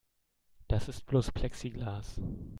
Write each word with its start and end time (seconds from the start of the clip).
Das 0.67 0.87
ist 0.87 1.05
bloß 1.05 1.31
Plexiglas. 1.31 2.19